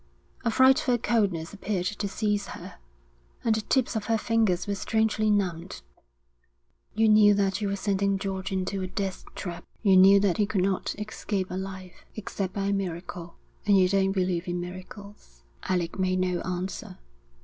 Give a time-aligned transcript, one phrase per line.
[0.43, 2.79] A frightful coldness appeared to seize her,
[3.43, 5.83] and the tips of her fingers were strangely numbed.
[6.95, 9.63] 'You knew that you were sending George into a death trap?
[9.83, 13.35] You knew that he could not escape alive?' 'Except by a miracle.'
[13.67, 16.97] 'And you don't believe in miracles?' Alec made no answer.